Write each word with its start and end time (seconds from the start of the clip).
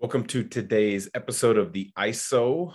Welcome 0.00 0.24
to 0.28 0.42
today's 0.44 1.10
episode 1.14 1.58
of 1.58 1.74
the 1.74 1.92
ISO 1.98 2.72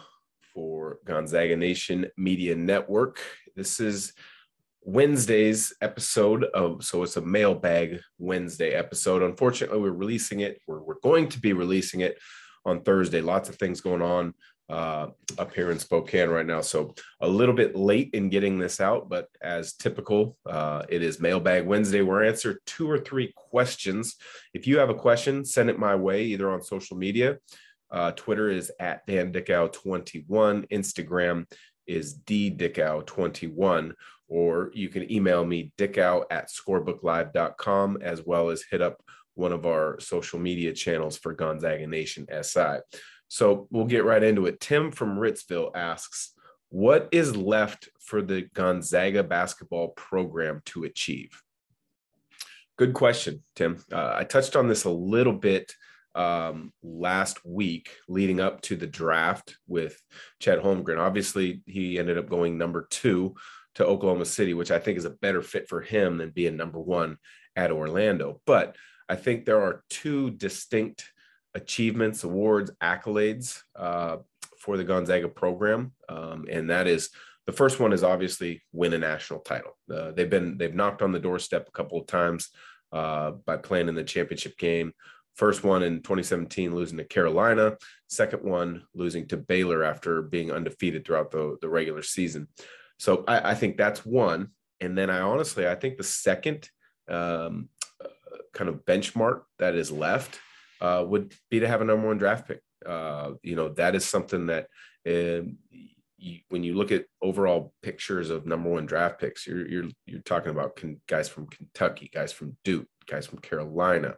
for 0.54 1.00
Gonzaga 1.06 1.56
Nation 1.56 2.06
Media 2.16 2.56
Network. 2.56 3.20
This 3.56 3.80
is 3.80 4.14
Wednesday's 4.84 5.74
episode 5.82 6.44
of, 6.44 6.86
so 6.86 7.02
it's 7.02 7.18
a 7.18 7.22
mailbag 7.22 8.00
Wednesday 8.20 8.74
episode. 8.74 9.24
Unfortunately, 9.24 9.80
we're 9.80 9.90
releasing 9.90 10.42
it, 10.42 10.60
we're, 10.68 10.84
we're 10.84 11.00
going 11.02 11.28
to 11.30 11.40
be 11.40 11.54
releasing 11.54 12.02
it 12.02 12.20
on 12.64 12.84
Thursday. 12.84 13.22
Lots 13.22 13.50
of 13.50 13.56
things 13.56 13.82
going 13.82 14.04
on 14.04 14.36
uh, 14.70 15.08
up 15.38 15.54
here 15.54 15.72
in 15.72 15.80
Spokane 15.80 16.30
right 16.30 16.46
now. 16.46 16.62
So 16.62 16.96
a 17.22 17.28
little 17.28 17.54
bit 17.54 17.76
late 17.76 18.10
in 18.14 18.30
getting 18.30 18.58
this 18.58 18.82
out, 18.82 19.10
but 19.10 19.28
as 19.42 19.74
typical, 19.74 20.38
uh, 20.46 20.84
it 20.90 21.04
is 21.04 21.20
Mailbag 21.20 21.66
Wednesday. 21.66 22.02
We'll 22.02 22.28
answer 22.28 22.62
two 22.66 22.90
or 22.90 23.00
three 23.00 23.32
questions. 23.36 24.16
If 24.54 24.68
you 24.68 24.80
have 24.80 24.90
a 24.90 24.96
question, 24.96 25.46
send 25.46 25.70
it 25.70 25.80
my 25.80 25.96
way 25.96 26.24
either 26.26 26.52
on 26.52 26.62
social 26.62 26.98
media. 26.98 27.38
Uh, 27.92 28.12
Twitter 28.12 28.50
is 28.50 28.72
at 28.80 29.06
Dan 29.06 29.32
Dickau21. 29.32 30.70
Instagram 30.72 31.46
is 31.88 32.20
ddickau21. 32.20 33.94
Or 34.28 34.72
you 34.74 34.90
can 34.90 35.12
email 35.12 35.46
me 35.46 35.72
dickau 35.78 36.24
at 36.32 36.50
scorebooklive.com 36.50 38.00
as 38.02 38.26
well 38.26 38.50
as 38.50 38.64
hit 38.70 38.82
up 38.82 39.04
one 39.36 39.52
of 39.52 39.66
our 39.66 40.00
social 40.00 40.40
media 40.40 40.74
channels 40.74 41.18
for 41.18 41.34
Gonzaga 41.34 41.86
Nation 41.86 42.26
SI. 42.42 42.80
So 43.36 43.68
we'll 43.70 43.84
get 43.84 44.06
right 44.06 44.24
into 44.24 44.46
it. 44.46 44.62
Tim 44.62 44.92
from 44.92 45.18
Ritzville 45.18 45.76
asks, 45.76 46.32
what 46.70 47.10
is 47.12 47.36
left 47.36 47.90
for 48.00 48.22
the 48.22 48.44
Gonzaga 48.54 49.26
basketball 49.26 49.90
program 49.90 50.62
to 50.68 50.86
achieve? 50.86 51.42
Good 52.78 52.94
question, 52.94 53.44
Tim. 53.54 53.84
Uh, 53.92 54.14
I 54.16 54.24
touched 54.24 54.56
on 54.56 54.70
this 54.70 54.86
a 54.86 54.90
little 54.90 55.34
bit 55.34 55.74
um, 56.16 56.72
last 56.82 57.46
week 57.46 57.90
leading 58.08 58.40
up 58.40 58.62
to 58.62 58.78
the 58.78 58.88
draft 58.88 59.58
with 59.68 60.02
Chet 60.40 60.64
Holmgren. 60.64 60.98
Obviously, 60.98 61.62
he 61.66 62.00
ended 62.00 62.18
up 62.18 62.30
going 62.30 62.58
number 62.58 62.88
two 62.90 63.36
to 63.74 63.86
Oklahoma 63.86 64.24
City, 64.24 64.54
which 64.54 64.72
I 64.72 64.80
think 64.80 64.98
is 64.98 65.04
a 65.04 65.10
better 65.10 65.42
fit 65.42 65.68
for 65.68 65.82
him 65.82 66.20
than 66.20 66.30
being 66.30 66.56
number 66.56 66.80
one 66.80 67.18
at 67.58 67.74
Orlando. 67.74 68.40
But 68.46 68.78
I 69.10 69.18
think 69.18 69.44
there 69.44 69.62
are 69.62 69.84
two 69.90 70.32
distinct 70.32 71.12
achievements, 71.56 72.24
awards, 72.24 72.72
accolades 72.84 73.62
uh, 73.76 74.18
for 74.60 74.78
the 74.78 74.84
Gonzaga 74.84 75.28
program, 75.28 75.94
um, 76.10 76.46
and 76.50 76.70
that 76.70 76.88
is 76.88 77.10
the 77.48 77.52
first 77.52 77.80
one 77.80 77.94
is 77.94 78.04
obviously 78.04 78.64
win 78.72 78.94
a 78.94 78.98
national 78.98 79.40
title. 79.40 79.78
Uh, 79.92 80.12
they've 80.12 80.30
been 80.30 80.58
they've 80.58 80.74
knocked 80.74 81.02
on 81.02 81.12
the 81.12 81.20
doorstep 81.20 81.68
a 81.68 81.72
couple 81.72 82.00
of 82.00 82.08
times 82.08 82.50
uh, 82.92 83.32
by 83.32 83.58
playing 83.58 83.88
in 83.88 83.96
the 83.96 84.04
championship 84.04 84.58
game. 84.58 84.94
First 85.36 85.64
one 85.64 85.84
in 85.84 85.98
2017, 85.98 86.74
losing 86.74 86.98
to 86.98 87.04
Carolina. 87.04 87.78
Second 88.08 88.44
one, 88.44 88.84
losing 88.94 89.28
to 89.28 89.38
Baylor 89.38 89.84
after 89.84 90.22
being 90.22 90.52
undefeated 90.52 91.06
throughout 91.06 91.30
the, 91.30 91.58
the 91.62 91.68
regular 91.68 92.02
season. 92.02 92.48
So 93.00 93.26
I, 93.28 93.52
I 93.52 93.54
think 93.54 93.76
that's 93.76 94.06
one. 94.06 94.52
And 94.80 94.98
then 94.98 95.10
I 95.10 95.20
honestly, 95.20 95.68
I 95.68 95.76
think 95.76 95.98
the 95.98 96.04
second 96.04 96.70
um, 97.10 97.68
uh, 98.04 98.08
kind 98.54 98.70
of 98.70 98.86
benchmark 98.86 99.42
that 99.60 99.76
is 99.76 99.92
left 99.92 100.40
uh, 100.82 101.04
would 101.08 101.34
be 101.50 101.60
to 101.60 101.68
have 101.68 101.82
a 101.82 101.86
number 101.86 102.08
one 102.08 102.18
draft 102.18 102.48
pick. 102.48 102.62
Uh, 102.86 103.32
you 103.42 103.56
know, 103.56 103.70
that 103.70 103.96
is 103.96 104.06
something 104.06 104.48
that 104.48 104.68
um, 105.08 105.58
you, 106.18 106.40
when 106.50 106.64
you 106.64 106.76
look 106.76 106.92
at 106.92 107.06
overall 107.22 107.74
pictures 107.82 108.30
of 108.30 108.46
number 108.46 108.70
one 108.70 108.86
draft 108.86 109.20
picks, 109.20 109.48
you're 109.48 109.68
you're 109.68 109.90
you're 110.06 110.22
talking 110.22 110.52
about 110.52 110.76
con- 110.76 111.02
guys 111.08 111.30
from 111.30 111.48
Kentucky, 111.48 112.10
guys 112.14 112.32
from 112.32 112.58
Duke, 112.64 112.88
guys 113.08 113.28
from 113.28 113.40
Carolina. 113.40 114.16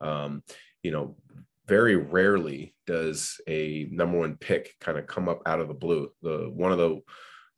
Um, 0.00 0.42
you 0.82 0.90
know, 0.90 1.16
very 1.66 1.96
rarely 1.96 2.74
does 2.86 3.40
a 3.46 3.86
number 3.90 4.18
one 4.18 4.36
pick 4.36 4.74
kind 4.80 4.98
of 4.98 5.06
come 5.06 5.28
up 5.28 5.42
out 5.46 5.60
of 5.60 5.68
the 5.68 5.74
blue. 5.74 6.10
The 6.22 6.50
one 6.52 6.72
of 6.72 6.78
the 6.78 7.00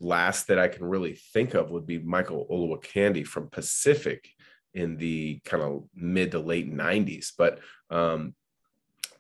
last 0.01 0.49
that 0.49 0.59
I 0.59 0.69
can 0.69 0.85
really 0.85 1.19
think 1.33 1.55
of 1.55 1.71
would 1.71 1.87
be 1.87 1.99
Michael 1.99 2.47
Olowokandi 2.51 3.27
from 3.27 3.49
Pacific 3.49 4.29
in 4.75 4.97
the 4.97 5.41
kind 5.45 5.63
of 5.63 5.85
mid 5.95 6.33
to 6.33 6.39
late 6.39 6.73
90s. 6.73 7.33
But 7.37 7.61
um, 7.91 8.35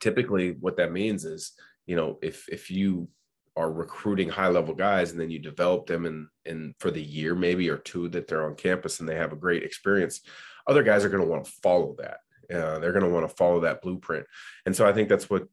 typically, 0.00 0.52
what 0.52 0.76
that 0.76 0.92
means 0.92 1.24
is, 1.24 1.52
you 1.86 1.96
know, 1.96 2.18
if 2.22 2.48
if 2.48 2.70
you 2.70 3.08
are 3.56 3.70
recruiting 3.70 4.30
high 4.30 4.48
level 4.48 4.74
guys 4.74 5.10
and 5.10 5.20
then 5.20 5.30
you 5.30 5.38
develop 5.38 5.86
them 5.86 6.06
and 6.06 6.28
in 6.46 6.74
for 6.78 6.90
the 6.90 7.02
year 7.02 7.34
maybe 7.34 7.68
or 7.68 7.76
two 7.76 8.08
that 8.08 8.26
they're 8.26 8.46
on 8.46 8.54
campus 8.54 8.98
and 8.98 9.08
they 9.08 9.14
have 9.14 9.32
a 9.32 9.36
great 9.36 9.62
experience, 9.62 10.20
other 10.66 10.82
guys 10.82 11.04
are 11.04 11.08
going 11.08 11.22
to 11.22 11.28
want 11.28 11.44
to 11.44 11.52
follow 11.62 11.94
that. 11.98 12.18
Uh, 12.52 12.78
they're 12.78 12.92
going 12.92 13.04
to 13.04 13.10
want 13.10 13.28
to 13.28 13.36
follow 13.36 13.60
that 13.60 13.82
blueprint, 13.82 14.26
and 14.66 14.74
so 14.74 14.86
I 14.86 14.92
think 14.92 15.08
that's 15.08 15.30
what 15.30 15.48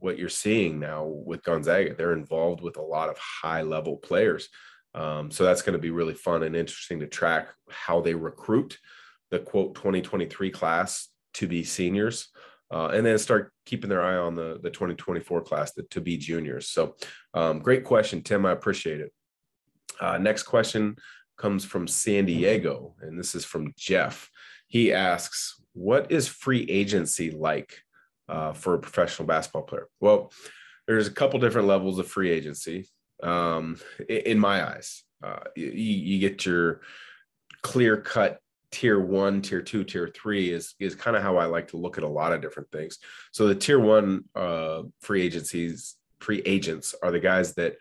what 0.00 0.18
you're 0.18 0.28
seeing 0.28 0.78
now 0.78 1.04
with 1.04 1.42
Gonzaga. 1.42 1.94
They're 1.94 2.12
involved 2.12 2.60
with 2.60 2.76
a 2.76 2.82
lot 2.82 3.08
of 3.08 3.18
high 3.18 3.62
level 3.62 3.96
players. 3.96 4.48
Um, 4.94 5.30
so 5.30 5.44
that's 5.44 5.62
going 5.62 5.74
to 5.74 5.78
be 5.78 5.90
really 5.90 6.14
fun 6.14 6.42
and 6.42 6.56
interesting 6.56 7.00
to 7.00 7.06
track 7.06 7.48
how 7.68 8.00
they 8.00 8.14
recruit 8.14 8.78
the 9.30 9.38
quote 9.38 9.74
2023 9.74 10.50
class 10.50 11.08
to 11.34 11.46
be 11.46 11.64
seniors. 11.64 12.28
Uh, 12.70 12.88
and 12.88 13.06
then 13.06 13.16
start 13.16 13.50
keeping 13.64 13.88
their 13.88 14.02
eye 14.02 14.16
on 14.16 14.34
the, 14.34 14.60
the 14.62 14.68
2024 14.68 15.40
class 15.40 15.72
the, 15.72 15.82
to 15.84 16.02
be 16.02 16.18
juniors. 16.18 16.68
So, 16.68 16.96
um, 17.32 17.60
great 17.60 17.82
question, 17.82 18.20
Tim. 18.20 18.44
I 18.44 18.52
appreciate 18.52 19.00
it. 19.00 19.10
Uh, 19.98 20.18
next 20.18 20.42
question 20.42 20.96
comes 21.38 21.64
from 21.64 21.86
San 21.86 22.26
Diego, 22.26 22.94
and 23.00 23.18
this 23.18 23.34
is 23.34 23.44
from 23.44 23.72
Jeff. 23.78 24.28
He 24.66 24.92
asks, 24.92 25.54
What 25.72 26.12
is 26.12 26.28
free 26.28 26.66
agency 26.68 27.30
like 27.30 27.80
uh, 28.28 28.52
for 28.52 28.74
a 28.74 28.78
professional 28.78 29.26
basketball 29.26 29.62
player? 29.62 29.88
Well, 29.98 30.30
there's 30.86 31.06
a 31.06 31.12
couple 31.12 31.40
different 31.40 31.68
levels 31.68 31.98
of 31.98 32.06
free 32.06 32.30
agency 32.30 32.88
um, 33.22 33.78
in 34.08 34.38
my 34.38 34.66
eyes. 34.66 35.04
Uh, 35.22 35.40
you, 35.56 35.66
you 35.68 36.18
get 36.18 36.44
your 36.44 36.82
clear 37.62 37.96
cut 37.96 38.40
tier 38.70 39.00
one, 39.00 39.40
tier 39.42 39.62
two, 39.62 39.84
tier 39.84 40.10
three 40.14 40.50
is 40.50 40.74
is 40.78 40.94
kind 40.94 41.16
of 41.16 41.22
how 41.22 41.36
I 41.36 41.46
like 41.46 41.68
to 41.68 41.76
look 41.76 41.98
at 41.98 42.04
a 42.04 42.08
lot 42.08 42.32
of 42.32 42.40
different 42.40 42.70
things. 42.70 42.98
So 43.32 43.46
the 43.46 43.54
tier 43.54 43.80
one 43.80 44.24
uh, 44.34 44.82
free 45.00 45.22
agencies, 45.22 45.96
free 46.20 46.42
agents 46.44 46.94
are 47.02 47.10
the 47.10 47.20
guys 47.20 47.54
that 47.54 47.76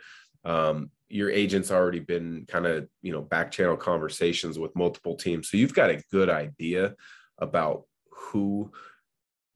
um, 0.46 0.92
your 1.10 1.30
agent's 1.30 1.72
already 1.72 2.00
been 2.00 2.46
kind 2.48 2.66
of 2.66 2.88
you 3.02 3.12
know 3.12 3.22
back 3.22 3.52
channel 3.52 3.78
conversations 3.78 4.58
with 4.58 4.76
multiple 4.76 5.16
teams, 5.16 5.50
so 5.50 5.58
you've 5.58 5.74
got 5.74 5.90
a 5.90 6.02
good 6.12 6.30
idea 6.30 6.96
about 7.40 7.84
who 8.12 8.72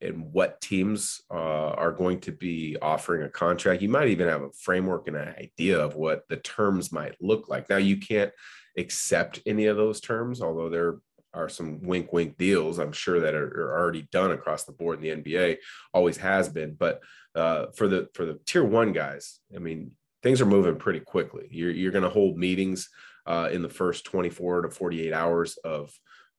and 0.02 0.34
what 0.34 0.60
teams 0.62 1.22
uh, 1.30 1.36
are 1.74 1.92
going 1.92 2.20
to 2.20 2.32
be 2.32 2.76
offering 2.82 3.24
a 3.24 3.30
contract. 3.30 3.82
You 3.82 3.90
might 3.90 4.08
even 4.08 4.28
have 4.28 4.42
a 4.42 4.52
framework 4.52 5.08
and 5.08 5.16
an 5.16 5.36
idea 5.38 5.80
of 5.80 5.96
what 5.96 6.28
the 6.28 6.38
terms 6.38 6.92
might 6.92 7.16
look 7.22 7.50
like. 7.50 7.70
Now 7.70 7.78
you 7.78 7.98
can't 7.98 8.32
accept 8.78 9.42
any 9.46 9.68
of 9.68 9.78
those 9.78 10.02
terms, 10.02 10.42
although 10.42 10.70
they're 10.70 10.98
are 11.34 11.50
some 11.50 11.82
wink 11.82 12.12
wink 12.12 12.38
deals 12.38 12.80
i'm 12.80 12.92
sure 12.92 13.20
that 13.20 13.36
are, 13.36 13.48
are, 13.48 13.80
already 13.80 14.08
done 14.12 14.32
across 14.32 14.66
the 14.66 14.72
board 14.72 15.04
in 15.04 15.24
the 15.24 15.32
nba 15.32 15.58
always 15.94 16.18
has 16.18 16.50
been 16.50 16.74
but 16.74 17.02
uh, 17.36 17.68
for 17.76 17.88
the 17.88 18.10
for 18.14 18.26
the 18.26 18.38
tier 18.46 18.64
one 18.64 18.92
guys 18.92 19.40
i 19.56 19.60
mean 19.60 19.92
things 20.24 20.42
are 20.42 20.46
moving 20.46 20.76
pretty 20.76 21.00
quickly. 21.00 21.48
You're, 21.52 21.72
you're 21.72 21.92
going 21.92 22.04
to 22.04 22.10
hold 22.10 22.38
meetings 22.38 22.90
uh, 23.26 23.50
in 23.52 23.62
the 23.62 23.70
first 23.70 24.06
24 24.06 24.64
to 24.64 24.70
48 24.70 25.14
hours 25.14 25.58
of 25.58 25.92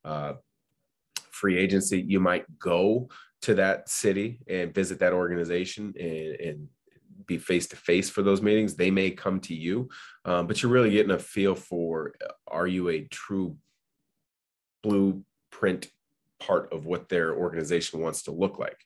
uh, 0.04 0.34
free 1.30 1.58
agency. 1.58 2.00
You 2.00 2.20
might 2.20 2.44
go 2.58 3.08
to 3.42 3.54
that 3.54 3.88
city 3.88 4.40
and 4.48 4.74
visit 4.74 5.00
that 5.00 5.12
organization 5.12 5.94
and, 5.98 6.34
and 6.40 6.68
be 7.26 7.38
face 7.38 7.66
to 7.68 7.76
face 7.76 8.08
for 8.08 8.22
those 8.22 8.42
meetings. 8.42 8.74
They 8.74 8.90
may 8.90 9.10
come 9.10 9.40
to 9.40 9.54
you 9.54 9.88
um, 10.24 10.46
but 10.46 10.62
you're 10.62 10.72
really 10.72 10.90
getting 10.90 11.12
a 11.12 11.18
feel 11.18 11.54
for 11.54 12.14
are 12.46 12.66
you 12.66 12.88
a 12.88 13.02
true 13.04 13.56
blueprint 14.82 15.88
part 16.40 16.72
of 16.72 16.86
what 16.86 17.08
their 17.08 17.34
organization 17.34 18.00
wants 18.00 18.22
to 18.24 18.32
look 18.32 18.58
like. 18.58 18.78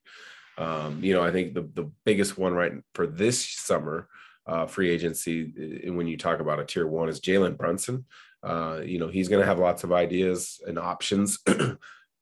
Um, 0.58 1.02
you 1.02 1.14
know, 1.14 1.22
I 1.22 1.30
think 1.30 1.54
the 1.54 1.62
the 1.62 1.90
biggest 2.04 2.38
one 2.38 2.54
right 2.54 2.72
for 2.94 3.06
this 3.06 3.44
summer 3.44 4.08
uh, 4.46 4.66
free 4.66 4.90
agency, 4.90 5.82
uh, 5.86 5.92
when 5.92 6.06
you 6.06 6.16
talk 6.16 6.40
about 6.40 6.60
a 6.60 6.64
tier 6.64 6.86
one, 6.86 7.08
is 7.08 7.20
Jalen 7.20 7.56
Brunson. 7.56 8.04
Uh, 8.42 8.80
you 8.84 8.98
know, 8.98 9.08
he's 9.08 9.28
going 9.28 9.40
to 9.40 9.46
have 9.46 9.58
lots 9.58 9.84
of 9.84 9.92
ideas 9.92 10.60
and 10.66 10.78
options. 10.78 11.38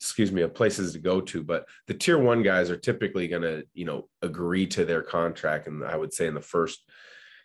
excuse 0.01 0.33
me, 0.33 0.43
of 0.43 0.53
places 0.53 0.93
to 0.93 0.99
go 0.99 1.19
to. 1.19 1.43
But 1.43 1.67
the 1.87 1.95
tier 1.95 2.19
one 2.19 2.43
guys 2.43 2.71
are 2.71 2.77
typically 2.77 3.27
going 3.27 3.43
to, 3.43 3.65
you 3.73 3.87
know, 3.87 4.09
agree 4.21 4.67
to 4.67 4.85
their 4.85 5.03
contract. 5.03 5.67
And 5.67 5.83
I 5.83 5.97
would 5.97 6.13
say 6.13 6.27
in 6.27 6.35
the 6.35 6.43
first, 6.43 6.85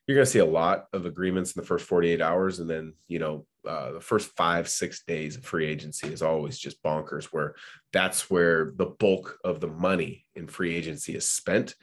you're 0.10 0.16
going 0.16 0.26
to 0.26 0.32
see 0.32 0.40
a 0.40 0.46
lot 0.46 0.88
of 0.92 1.06
agreements 1.06 1.52
in 1.52 1.62
the 1.62 1.68
first 1.68 1.86
48 1.86 2.20
hours. 2.20 2.58
And 2.58 2.68
then, 2.68 2.94
you 3.08 3.20
know, 3.20 3.46
uh, 3.64 3.92
the 3.92 4.02
first 4.02 4.36
five 4.36 4.68
six 4.68 5.04
days 5.04 5.38
of 5.38 5.46
free 5.46 5.68
agency 5.68 6.08
is 6.08 6.24
always 6.24 6.58
just 6.58 6.82
bonkers 6.82 7.26
where 7.26 7.54
that's 7.94 8.28
where 8.28 8.72
the 8.76 8.88
bulk 8.88 9.38
of 9.44 9.60
the 9.60 9.68
money 9.68 10.26
in 10.34 10.48
free 10.48 10.74
agency 10.74 11.14
is 11.14 11.30
spent 11.30 11.76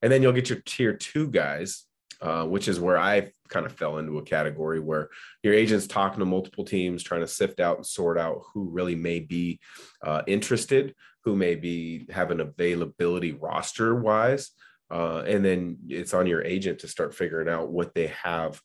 and 0.00 0.10
then 0.10 0.22
you'll 0.22 0.32
get 0.32 0.48
your 0.48 0.62
tier 0.64 0.94
two 0.94 1.28
guys 1.28 1.84
uh, 2.22 2.44
which 2.44 2.68
is 2.68 2.78
where 2.78 2.96
i 2.96 3.28
kind 3.48 3.66
of 3.66 3.72
fell 3.72 3.98
into 3.98 4.18
a 4.18 4.22
category 4.22 4.78
where 4.78 5.08
your 5.42 5.52
agent's 5.52 5.88
talking 5.88 6.20
to 6.20 6.24
multiple 6.24 6.64
teams 6.64 7.02
trying 7.02 7.20
to 7.20 7.26
sift 7.26 7.58
out 7.58 7.76
and 7.76 7.84
sort 7.84 8.16
out 8.16 8.40
who 8.54 8.70
really 8.70 8.94
may 8.94 9.18
be 9.18 9.58
uh, 10.04 10.22
interested 10.28 10.94
who 11.24 11.34
may 11.34 11.56
be 11.56 12.06
have 12.10 12.30
an 12.30 12.40
availability 12.40 13.32
roster 13.32 13.96
wise 13.96 14.52
uh, 14.90 15.22
and 15.26 15.44
then 15.44 15.78
it's 15.88 16.14
on 16.14 16.26
your 16.26 16.42
agent 16.42 16.80
to 16.80 16.88
start 16.88 17.14
figuring 17.14 17.48
out 17.48 17.70
what 17.70 17.94
they 17.94 18.08
have 18.22 18.60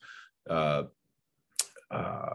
uh, 0.50 0.84
uh, 1.92 2.34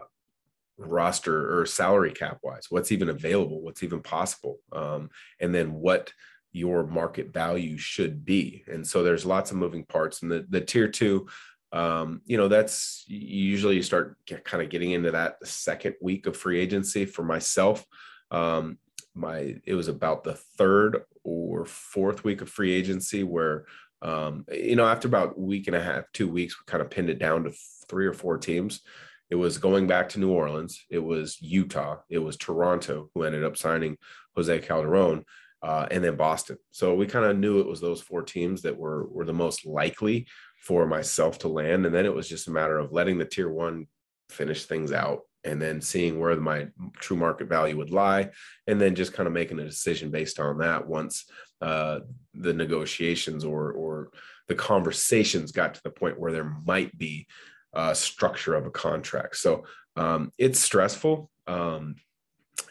roster 0.77 1.59
or 1.59 1.65
salary 1.65 2.11
cap 2.11 2.37
wise 2.43 2.65
what's 2.69 2.91
even 2.91 3.07
available 3.07 3.61
what's 3.61 3.83
even 3.83 4.01
possible 4.01 4.57
um, 4.73 5.09
and 5.39 5.55
then 5.55 5.73
what 5.73 6.11
your 6.55 6.87
market 6.87 7.33
value 7.33 7.77
should 7.77 8.23
be. 8.23 8.63
And 8.67 8.87
so 8.87 9.03
there's 9.03 9.25
lots 9.25 9.51
of 9.51 9.57
moving 9.57 9.83
parts 9.83 10.21
and 10.21 10.31
the, 10.31 10.45
the 10.49 10.61
tier 10.61 10.87
two 10.87 11.27
um, 11.73 12.21
you 12.25 12.37
know 12.37 12.47
that's 12.47 13.03
usually 13.07 13.75
you 13.75 13.83
start 13.83 14.17
get, 14.25 14.45
kind 14.45 14.63
of 14.63 14.69
getting 14.69 14.91
into 14.91 15.11
that 15.11 15.45
second 15.45 15.95
week 16.01 16.25
of 16.25 16.37
free 16.37 16.59
agency 16.59 17.05
for 17.05 17.23
myself 17.23 17.85
um, 18.31 18.77
my 19.15 19.55
it 19.65 19.73
was 19.73 19.87
about 19.87 20.23
the 20.23 20.33
third 20.33 21.03
or 21.23 21.65
fourth 21.65 22.23
week 22.23 22.41
of 22.41 22.49
free 22.49 22.73
agency 22.73 23.23
where 23.23 23.65
um, 24.01 24.45
you 24.51 24.75
know 24.75 24.85
after 24.85 25.07
about 25.07 25.39
week 25.39 25.67
and 25.67 25.75
a 25.75 25.81
half 25.81 26.03
two 26.13 26.27
weeks 26.27 26.59
we 26.59 26.69
kind 26.69 26.81
of 26.81 26.89
pinned 26.89 27.09
it 27.09 27.19
down 27.19 27.43
to 27.43 27.53
three 27.87 28.05
or 28.05 28.13
four 28.13 28.37
teams 28.37 28.81
it 29.29 29.35
was 29.35 29.57
going 29.57 29.87
back 29.87 30.09
to 30.09 30.19
New 30.19 30.31
Orleans. 30.31 30.85
It 30.89 30.99
was 30.99 31.41
Utah. 31.41 31.97
It 32.09 32.19
was 32.19 32.37
Toronto 32.37 33.09
who 33.13 33.23
ended 33.23 33.43
up 33.43 33.57
signing 33.57 33.97
Jose 34.35 34.59
Calderon, 34.59 35.25
uh, 35.63 35.87
and 35.89 36.03
then 36.03 36.15
Boston. 36.15 36.57
So 36.71 36.93
we 36.93 37.07
kind 37.07 37.25
of 37.25 37.37
knew 37.37 37.59
it 37.59 37.67
was 37.67 37.81
those 37.81 38.01
four 38.01 38.21
teams 38.21 38.61
that 38.61 38.77
were 38.77 39.07
were 39.07 39.25
the 39.25 39.33
most 39.33 39.65
likely 39.65 40.27
for 40.61 40.85
myself 40.85 41.39
to 41.39 41.47
land. 41.47 41.85
And 41.85 41.95
then 41.95 42.05
it 42.05 42.13
was 42.13 42.29
just 42.29 42.47
a 42.47 42.51
matter 42.51 42.77
of 42.77 42.91
letting 42.91 43.17
the 43.17 43.25
tier 43.25 43.49
one 43.49 43.87
finish 44.29 44.65
things 44.65 44.91
out 44.91 45.21
and 45.45 45.61
then 45.61 45.79
seeing 45.79 46.19
where 46.19 46.35
my 46.35 46.67
true 46.95 47.15
market 47.15 47.47
value 47.47 47.77
would 47.77 47.91
lie 47.91 48.29
and 48.67 48.81
then 48.81 48.95
just 48.95 49.13
kind 49.13 49.27
of 49.27 49.33
making 49.33 49.59
a 49.59 49.63
decision 49.63 50.09
based 50.09 50.39
on 50.39 50.57
that 50.57 50.85
once 50.87 51.25
uh, 51.61 51.99
the 52.33 52.53
negotiations 52.53 53.45
or 53.45 53.71
or 53.71 54.09
the 54.47 54.55
conversations 54.55 55.51
got 55.51 55.73
to 55.73 55.83
the 55.83 55.89
point 55.89 56.19
where 56.19 56.31
there 56.31 56.55
might 56.65 56.95
be 56.97 57.27
uh, 57.73 57.93
structure 57.93 58.55
of 58.55 58.65
a 58.65 58.71
contract. 58.71 59.37
So 59.37 59.65
um, 59.95 60.31
it's 60.37 60.59
stressful, 60.59 61.29
um, 61.47 61.95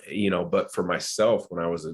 you 0.08 0.30
know. 0.30 0.44
But 0.44 0.72
for 0.72 0.82
myself, 0.82 1.46
when 1.48 1.62
I 1.62 1.68
was 1.68 1.86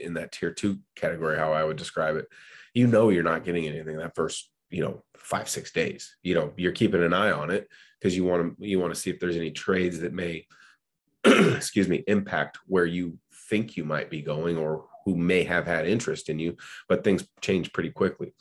in 0.00 0.14
that 0.14 0.32
tier 0.32 0.52
two 0.52 0.78
category, 0.96 1.36
how 1.36 1.52
I 1.52 1.64
would 1.64 1.76
describe 1.76 2.16
it, 2.16 2.26
you 2.74 2.86
know, 2.86 3.10
you're 3.10 3.22
not 3.22 3.44
getting 3.44 3.66
anything 3.66 3.96
that 3.98 4.14
first, 4.14 4.50
you 4.70 4.82
know, 4.82 5.02
five 5.16 5.48
six 5.48 5.72
days. 5.72 6.16
You 6.22 6.34
know, 6.34 6.52
you're 6.56 6.72
keeping 6.72 7.02
an 7.02 7.12
eye 7.12 7.30
on 7.30 7.50
it 7.50 7.68
because 8.00 8.16
you 8.16 8.24
want 8.24 8.58
to 8.58 8.66
you 8.66 8.78
want 8.78 8.94
to 8.94 9.00
see 9.00 9.10
if 9.10 9.20
there's 9.20 9.36
any 9.36 9.50
trades 9.50 10.00
that 10.00 10.12
may, 10.12 10.46
excuse 11.24 11.88
me, 11.88 12.04
impact 12.06 12.58
where 12.66 12.86
you 12.86 13.18
think 13.48 13.76
you 13.76 13.84
might 13.84 14.10
be 14.10 14.22
going 14.22 14.56
or 14.56 14.86
who 15.04 15.16
may 15.16 15.44
have 15.44 15.66
had 15.66 15.86
interest 15.86 16.28
in 16.28 16.38
you. 16.38 16.56
But 16.88 17.04
things 17.04 17.26
change 17.40 17.72
pretty 17.72 17.90
quickly. 17.90 18.34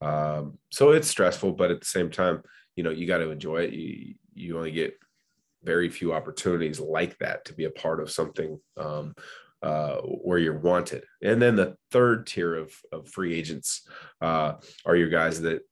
Um, 0.00 0.58
so 0.70 0.90
it's 0.90 1.08
stressful, 1.08 1.52
but 1.52 1.70
at 1.70 1.80
the 1.80 1.86
same 1.86 2.10
time, 2.10 2.42
you 2.78 2.84
know 2.84 2.90
you 2.90 3.08
got 3.08 3.18
to 3.18 3.30
enjoy 3.30 3.62
it 3.64 3.72
you 3.74 4.14
you 4.34 4.56
only 4.56 4.70
get 4.70 4.96
very 5.64 5.88
few 5.88 6.12
opportunities 6.12 6.78
like 6.78 7.18
that 7.18 7.44
to 7.44 7.52
be 7.52 7.64
a 7.64 7.70
part 7.70 8.00
of 8.00 8.08
something 8.08 8.60
um, 8.76 9.16
uh, 9.62 9.96
where 9.96 10.38
you're 10.38 10.58
wanted. 10.58 11.04
And 11.22 11.40
then 11.40 11.56
the 11.56 11.76
third 11.90 12.26
tier 12.26 12.54
of, 12.54 12.72
of 12.92 13.08
free 13.08 13.34
agents 13.34 13.88
uh, 14.20 14.54
are 14.84 14.96
your 14.96 15.08
guys 15.08 15.40
that 15.42 15.62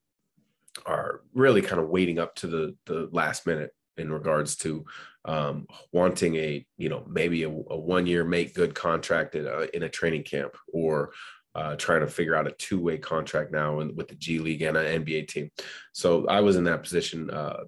are 0.84 1.22
really 1.34 1.62
kind 1.62 1.80
of 1.80 1.88
waiting 1.88 2.18
up 2.18 2.34
to 2.36 2.46
the, 2.46 2.76
the 2.86 3.08
last 3.12 3.46
minute 3.46 3.72
in 3.96 4.12
regards 4.12 4.56
to 4.56 4.84
um, 5.24 5.66
wanting 5.92 6.36
a, 6.36 6.66
you 6.76 6.88
know, 6.88 7.04
maybe 7.08 7.44
a, 7.44 7.48
a 7.48 7.76
one 7.76 8.06
year 8.06 8.24
make 8.24 8.54
good 8.54 8.74
contract 8.74 9.34
in 9.34 9.46
a, 9.46 9.66
in 9.74 9.82
a 9.84 9.88
training 9.88 10.22
camp 10.22 10.54
or 10.72 11.12
uh, 11.56 11.74
trying 11.76 12.00
to 12.00 12.06
figure 12.06 12.36
out 12.36 12.46
a 12.46 12.52
two 12.52 12.78
way 12.78 12.98
contract 12.98 13.50
now 13.50 13.76
with 13.76 14.08
the 14.08 14.14
G 14.14 14.38
League 14.38 14.62
and 14.62 14.76
an 14.76 15.04
NBA 15.04 15.28
team. 15.28 15.50
So 15.92 16.26
I 16.26 16.40
was 16.40 16.56
in 16.56 16.64
that 16.64 16.82
position 16.82 17.30
uh, 17.30 17.64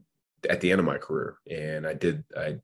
at 0.49 0.61
the 0.61 0.71
end 0.71 0.79
of 0.79 0.85
my 0.85 0.99
career, 0.99 1.39
and 1.51 1.87
I 1.87 1.95
did 1.95 2.23
I 2.37 2.57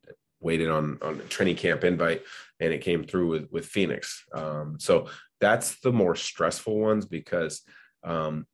waited 0.45 0.69
on 0.69 0.99
on 1.03 1.21
training 1.29 1.57
camp 1.57 1.83
invite, 1.83 2.23
and 2.61 2.73
it 2.73 2.83
came 2.83 3.05
through 3.05 3.29
with 3.29 3.49
with 3.51 3.67
Phoenix. 3.67 4.25
Um, 4.33 4.77
so 4.79 5.09
that's 5.41 5.81
the 5.81 5.93
more 5.93 6.15
stressful 6.15 6.79
ones 6.79 7.07
because 7.07 7.63
um, 8.05 8.47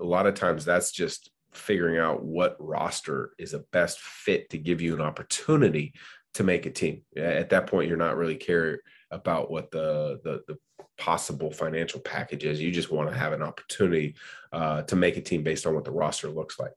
a 0.00 0.04
lot 0.04 0.26
of 0.26 0.34
times 0.34 0.64
that's 0.64 0.90
just 0.90 1.30
figuring 1.52 1.98
out 1.98 2.24
what 2.24 2.56
roster 2.58 3.30
is 3.38 3.54
a 3.54 3.64
best 3.72 4.00
fit 4.00 4.50
to 4.50 4.58
give 4.58 4.80
you 4.80 4.94
an 4.94 5.00
opportunity 5.00 5.94
to 6.34 6.44
make 6.44 6.66
a 6.66 6.70
team. 6.70 7.02
At 7.16 7.50
that 7.50 7.66
point, 7.66 7.88
you're 7.88 7.96
not 7.96 8.16
really 8.16 8.36
care 8.36 8.80
about 9.10 9.50
what 9.50 9.70
the 9.70 10.20
the, 10.24 10.42
the 10.48 10.58
possible 10.98 11.50
financial 11.50 12.00
packages. 12.00 12.60
You 12.60 12.70
just 12.70 12.90
want 12.90 13.10
to 13.10 13.16
have 13.16 13.32
an 13.32 13.42
opportunity 13.42 14.16
uh, 14.52 14.82
to 14.82 14.96
make 14.96 15.16
a 15.16 15.22
team 15.22 15.42
based 15.42 15.66
on 15.66 15.74
what 15.74 15.84
the 15.84 15.90
roster 15.90 16.28
looks 16.28 16.58
like. 16.58 16.72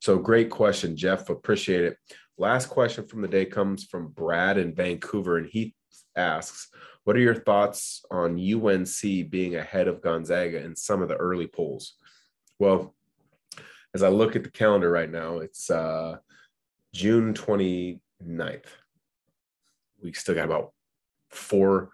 So, 0.00 0.18
great 0.18 0.50
question, 0.50 0.96
Jeff. 0.96 1.28
Appreciate 1.28 1.84
it. 1.84 1.96
Last 2.38 2.66
question 2.66 3.06
from 3.06 3.22
the 3.22 3.28
day 3.28 3.44
comes 3.44 3.84
from 3.84 4.08
Brad 4.08 4.58
in 4.58 4.74
Vancouver, 4.74 5.38
and 5.38 5.48
he 5.48 5.74
asks, 6.16 6.68
"What 7.04 7.16
are 7.16 7.20
your 7.20 7.34
thoughts 7.34 8.04
on 8.10 8.38
UNC 8.38 9.30
being 9.30 9.56
ahead 9.56 9.88
of 9.88 10.02
Gonzaga 10.02 10.62
in 10.62 10.74
some 10.74 11.02
of 11.02 11.08
the 11.08 11.16
early 11.16 11.46
polls?" 11.46 11.94
Well, 12.58 12.94
as 13.94 14.02
I 14.02 14.08
look 14.08 14.36
at 14.36 14.44
the 14.44 14.50
calendar 14.50 14.90
right 14.90 15.10
now, 15.10 15.38
it's 15.38 15.70
uh, 15.70 16.16
June 16.94 17.34
29th. 17.34 18.66
We 20.02 20.12
still 20.14 20.34
got 20.34 20.46
about 20.46 20.72
four 21.28 21.90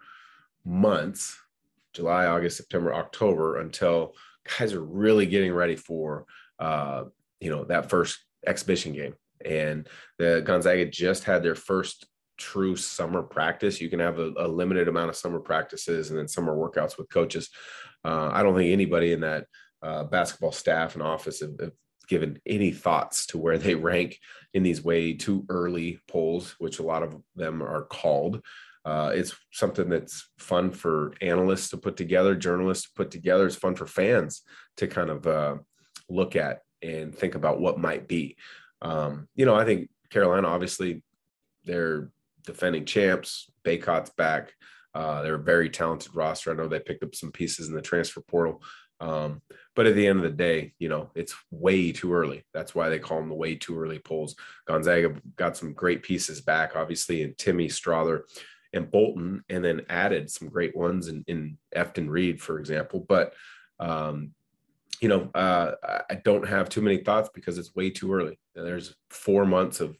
months 0.65 1.37
July, 1.93 2.27
August, 2.27 2.57
September, 2.57 2.93
October 2.93 3.59
until 3.59 4.15
guys 4.57 4.73
are 4.73 4.83
really 4.83 5.25
getting 5.25 5.53
ready 5.53 5.75
for 5.75 6.25
uh, 6.59 7.03
you 7.39 7.49
know 7.49 7.63
that 7.65 7.89
first 7.89 8.19
exhibition 8.45 8.93
game. 8.93 9.15
And 9.45 9.87
the 10.17 10.41
Gonzaga 10.45 10.85
just 10.85 11.23
had 11.23 11.43
their 11.43 11.55
first 11.55 12.07
true 12.37 12.75
summer 12.75 13.21
practice. 13.21 13.81
You 13.81 13.89
can 13.89 13.99
have 13.99 14.19
a, 14.19 14.31
a 14.37 14.47
limited 14.47 14.87
amount 14.87 15.09
of 15.09 15.15
summer 15.15 15.39
practices 15.39 16.09
and 16.09 16.17
then 16.17 16.27
summer 16.27 16.55
workouts 16.55 16.97
with 16.97 17.09
coaches. 17.09 17.49
Uh, 18.03 18.29
I 18.31 18.41
don't 18.41 18.55
think 18.55 18.71
anybody 18.71 19.11
in 19.11 19.21
that 19.21 19.45
uh, 19.81 20.05
basketball 20.05 20.51
staff 20.51 20.95
and 20.95 21.03
office 21.03 21.41
have, 21.41 21.59
have 21.59 21.71
given 22.07 22.39
any 22.45 22.71
thoughts 22.71 23.25
to 23.27 23.37
where 23.37 23.57
they 23.57 23.75
rank 23.75 24.17
in 24.53 24.63
these 24.63 24.83
way 24.83 25.13
too 25.13 25.45
early 25.49 25.99
polls, 26.07 26.55
which 26.57 26.79
a 26.79 26.83
lot 26.83 27.03
of 27.03 27.15
them 27.35 27.61
are 27.61 27.83
called. 27.83 28.41
Uh, 28.85 29.11
it's 29.13 29.35
something 29.51 29.89
that's 29.89 30.29
fun 30.39 30.71
for 30.71 31.13
analysts 31.21 31.69
to 31.69 31.77
put 31.77 31.97
together, 31.97 32.35
journalists 32.35 32.85
to 32.85 32.89
put 32.95 33.11
together. 33.11 33.45
It's 33.45 33.55
fun 33.55 33.75
for 33.75 33.85
fans 33.85 34.41
to 34.77 34.87
kind 34.87 35.09
of 35.09 35.27
uh, 35.27 35.55
look 36.09 36.35
at 36.35 36.61
and 36.81 37.13
think 37.13 37.35
about 37.35 37.59
what 37.59 37.77
might 37.77 38.07
be. 38.07 38.37
Um, 38.81 39.27
you 39.35 39.45
know, 39.45 39.55
I 39.55 39.65
think 39.65 39.89
Carolina, 40.09 40.47
obviously, 40.47 41.03
they're 41.65 42.11
defending 42.45 42.85
champs. 42.85 43.49
Bacot's 43.63 44.11
back. 44.11 44.53
Uh, 44.93 45.21
they're 45.21 45.35
a 45.35 45.39
very 45.39 45.69
talented 45.69 46.15
roster. 46.15 46.51
I 46.51 46.55
know 46.55 46.67
they 46.67 46.79
picked 46.79 47.03
up 47.03 47.15
some 47.15 47.31
pieces 47.31 47.67
in 47.67 47.75
the 47.75 47.81
transfer 47.81 48.21
portal. 48.21 48.61
Um, 49.01 49.41
but 49.75 49.85
at 49.85 49.95
the 49.95 50.07
end 50.07 50.17
of 50.17 50.23
the 50.23 50.37
day, 50.37 50.73
you 50.77 50.89
know, 50.89 51.09
it's 51.15 51.35
way 51.51 51.91
too 51.91 52.13
early. 52.13 52.43
That's 52.53 52.75
why 52.75 52.89
they 52.89 52.99
call 52.99 53.19
them 53.19 53.29
the 53.29 53.35
way 53.35 53.55
too 53.55 53.79
early 53.79 53.99
polls. 53.99 54.35
Gonzaga 54.67 55.15
got 55.37 55.55
some 55.55 55.73
great 55.73 56.03
pieces 56.03 56.41
back, 56.41 56.75
obviously, 56.75 57.23
and 57.23 57.35
Timme 57.37 57.67
Strawther 57.67 58.23
and 58.73 58.91
Bolton, 58.91 59.43
and 59.49 59.63
then 59.63 59.85
added 59.89 60.29
some 60.29 60.49
great 60.49 60.75
ones 60.75 61.07
in, 61.07 61.23
in 61.27 61.57
Efton 61.75 62.09
Reid, 62.09 62.41
for 62.41 62.59
example. 62.59 63.05
But 63.07 63.33
um, 63.79 64.31
you 65.01 65.07
know, 65.07 65.29
uh, 65.33 65.71
I 66.09 66.15
don't 66.23 66.47
have 66.47 66.69
too 66.69 66.81
many 66.81 66.97
thoughts 66.97 67.29
because 67.33 67.57
it's 67.57 67.75
way 67.75 67.89
too 67.89 68.13
early. 68.13 68.39
There's 68.55 68.95
four 69.09 69.45
months 69.45 69.79
of 69.79 69.97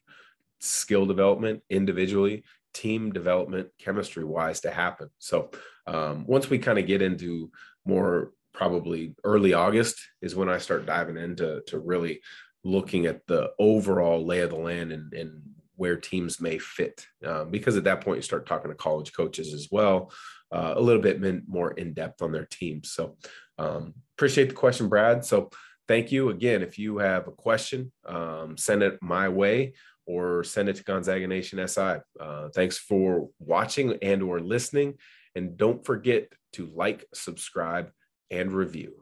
skill 0.60 1.06
development 1.06 1.62
individually, 1.70 2.44
team 2.74 3.12
development, 3.12 3.70
chemistry 3.80 4.24
wise 4.24 4.62
to 4.62 4.72
happen. 4.72 5.10
So 5.18 5.52
um, 5.88 6.26
once 6.28 6.50
we 6.50 6.60
kind 6.60 6.80
of 6.80 6.88
get 6.88 7.02
into 7.02 7.52
more 7.86 8.32
probably 8.54 9.16
early 9.24 9.54
August 9.54 10.00
is 10.22 10.36
when 10.36 10.50
I 10.50 10.58
start 10.58 10.86
diving 10.86 11.18
into 11.18 11.62
to 11.68 11.80
really 11.80 12.20
looking 12.64 13.06
at 13.06 13.26
the 13.28 13.52
overall 13.58 14.26
lay 14.26 14.42
of 14.42 14.50
the 14.50 14.58
land 14.58 14.92
and, 14.92 15.14
and 15.14 15.42
where 15.76 15.96
teams 15.96 16.42
may 16.42 16.58
fit. 16.58 17.06
Um, 17.26 17.52
because 17.52 17.78
at 17.78 17.86
that 17.86 18.02
point, 18.02 18.18
you 18.18 18.22
start 18.22 18.46
talking 18.46 18.70
to 18.70 18.76
college 18.76 19.14
coaches 19.14 19.54
as 19.54 19.70
well, 19.72 20.12
uh, 20.52 20.74
a 20.76 20.82
little 20.82 21.02
bit 21.02 21.48
more 21.48 21.72
in 21.72 21.94
depth 21.94 22.22
on 22.22 22.32
their 22.32 22.46
teams. 22.46 22.92
So, 22.92 23.18
um, 23.58 23.94
appreciate 24.18 24.50
the 24.50 24.56
question, 24.56 24.90
Brad. 24.90 25.26
So, 25.26 25.50
thank 25.88 26.12
you 26.12 26.30
again. 26.30 26.62
If 26.62 26.78
you 26.78 27.00
have 27.00 27.28
a 27.28 27.32
question, 27.32 27.92
um, 28.06 28.58
send 28.58 28.84
it 28.84 29.00
my 29.02 29.30
way 29.30 29.74
or 30.06 30.44
send 30.44 30.70
it 30.70 30.76
to 30.76 30.84
Gonzaga 30.84 31.28
Nation 31.28 31.66
SI. 31.68 31.98
Uh, 32.20 32.50
thanks 32.54 32.78
for 32.78 33.30
watching 33.40 33.98
and 34.02 34.24
or 34.24 34.40
listening. 34.40 34.96
And 35.36 35.56
don't 35.58 35.86
forget 35.86 36.32
to 36.54 36.66
like, 36.74 37.06
subscribe, 37.14 37.92
and 38.32 38.52
review. 38.52 38.99